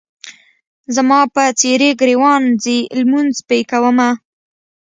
زما 0.95 1.19
په 1.33 1.43
څېرې 1.59 1.89
ګریوان 2.01 2.43
ځي 2.63 2.77
لمونځ 2.99 3.35
پې 3.47 3.59
کومه. 3.71 4.09